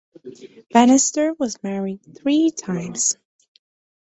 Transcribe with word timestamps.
Banister 0.71 1.31
was 1.33 1.61
married 1.61 1.99
three 2.17 2.49
times. 2.49 3.17